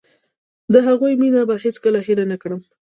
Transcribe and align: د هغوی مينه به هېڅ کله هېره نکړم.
د 0.73 0.75
هغوی 0.87 1.13
مينه 1.21 1.41
به 1.49 1.55
هېڅ 1.63 1.75
کله 1.85 1.99
هېره 2.07 2.25
نکړم. 2.33 2.61